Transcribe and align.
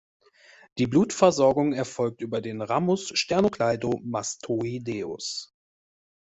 Die 0.79 0.87
Blutversorgung 0.87 1.73
erfolgt 1.73 2.21
über 2.21 2.41
den 2.41 2.63
Ramus 2.63 3.09
sternocleidomastoideus. 3.13 5.53